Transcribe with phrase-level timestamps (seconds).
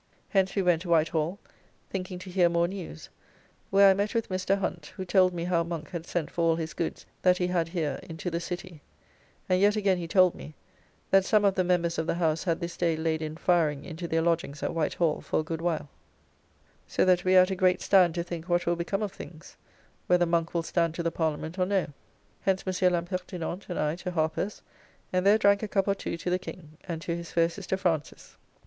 [0.29, 1.37] Hence we went to White Hall,
[1.91, 3.07] thinking to hear more news,
[3.69, 4.57] where I met with Mr.
[4.57, 7.67] Hunt, who told me how Monk had sent for all his goods that he had
[7.67, 8.81] here into the City;
[9.47, 10.55] and yet again he told me,
[11.11, 14.07] that some of the members of the House had this day laid in firing into
[14.07, 15.87] their lodgings at White Hall for a good while,
[16.87, 19.55] so that we are at a great stand to think what will become of things,
[20.07, 21.85] whether Monk will stand to the Parliament or no.
[22.41, 22.81] Hence Mons.
[22.81, 24.63] L'Impertinent and I to Harper's,
[25.13, 27.77] and there drank a cup or two to the King, and to his fair sister
[27.77, 28.15] Frances [Frances Butler, the great beauty, who is sometimes styled.
[28.15, 28.57] la belle Boteler.